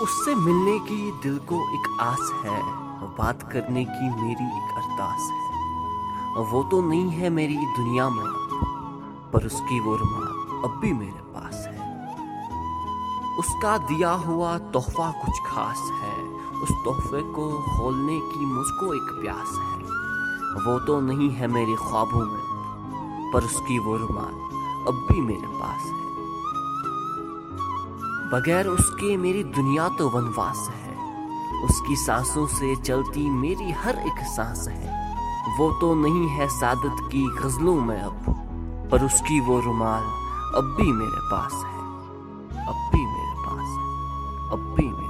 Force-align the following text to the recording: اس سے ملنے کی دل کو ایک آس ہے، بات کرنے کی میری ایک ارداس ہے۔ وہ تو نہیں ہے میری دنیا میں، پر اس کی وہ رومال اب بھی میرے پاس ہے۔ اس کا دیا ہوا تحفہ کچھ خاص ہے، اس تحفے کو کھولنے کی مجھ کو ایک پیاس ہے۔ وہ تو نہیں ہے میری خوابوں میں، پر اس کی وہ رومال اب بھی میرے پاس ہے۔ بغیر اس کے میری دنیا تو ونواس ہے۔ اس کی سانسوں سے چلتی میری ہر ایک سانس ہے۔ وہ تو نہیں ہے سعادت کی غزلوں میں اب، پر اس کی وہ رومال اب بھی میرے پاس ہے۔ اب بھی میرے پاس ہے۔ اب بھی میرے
اس 0.00 0.24
سے 0.24 0.34
ملنے 0.34 0.78
کی 0.88 1.10
دل 1.24 1.38
کو 1.46 1.54
ایک 1.54 1.88
آس 1.98 2.44
ہے، 2.44 2.60
بات 3.16 3.52
کرنے 3.52 3.84
کی 3.84 4.22
میری 4.22 4.44
ایک 4.44 4.78
ارداس 4.78 5.30
ہے۔ 5.30 5.60
وہ 6.50 6.62
تو 6.70 6.88
نہیں 6.88 7.20
ہے 7.20 7.28
میری 7.28 7.56
دنیا 7.78 8.08
میں، 8.08 8.54
پر 9.32 9.44
اس 9.44 9.60
کی 9.68 9.80
وہ 9.80 9.96
رومال 9.96 10.60
اب 10.64 10.80
بھی 10.80 10.92
میرے 10.92 11.32
پاس 11.32 11.54
ہے۔ 11.54 11.78
اس 13.38 13.62
کا 13.62 13.76
دیا 13.76 14.16
ہوا 14.26 14.58
تحفہ 14.58 15.10
کچھ 15.22 15.54
خاص 15.54 15.90
ہے، 16.02 16.38
اس 16.62 16.68
تحفے 16.68 17.20
کو 17.32 17.60
کھولنے 17.76 18.18
کی 18.34 18.46
مجھ 18.46 18.80
کو 18.80 18.90
ایک 18.90 19.22
پیاس 19.22 19.58
ہے۔ 19.58 19.84
وہ 20.66 20.78
تو 20.78 21.00
نہیں 21.00 21.40
ہے 21.40 21.46
میری 21.46 21.76
خوابوں 21.76 22.24
میں، 22.24 23.32
پر 23.32 23.42
اس 23.42 23.62
کی 23.66 23.78
وہ 23.78 23.98
رومال 23.98 24.34
اب 24.86 24.94
بھی 24.94 25.20
میرے 25.20 25.46
پاس 25.60 25.86
ہے۔ 25.86 26.09
بغیر 28.30 28.66
اس 28.66 28.90
کے 29.00 29.16
میری 29.16 29.42
دنیا 29.42 29.88
تو 29.98 30.10
ونواس 30.10 30.70
ہے۔ 30.70 30.94
اس 31.64 31.80
کی 31.88 31.94
سانسوں 31.96 32.46
سے 32.46 32.74
چلتی 32.82 33.30
میری 33.30 33.72
ہر 33.84 33.94
ایک 33.94 34.20
سانس 34.36 34.68
ہے۔ 34.68 34.90
وہ 35.58 35.70
تو 35.80 35.94
نہیں 35.94 36.38
ہے 36.38 36.46
سعادت 36.60 37.10
کی 37.10 37.26
غزلوں 37.42 37.80
میں 37.80 38.00
اب، 38.00 38.30
پر 38.90 39.00
اس 39.00 39.22
کی 39.28 39.40
وہ 39.40 39.60
رومال 39.64 40.02
اب 40.54 40.64
بھی 40.64 40.92
میرے 40.92 41.30
پاس 41.30 41.54
ہے۔ 41.54 41.78
اب 42.66 42.74
بھی 42.90 43.06
میرے 43.06 43.46
پاس 43.46 43.68
ہے۔ 43.68 43.90
اب 44.52 44.76
بھی 44.76 44.88
میرے 44.88 45.09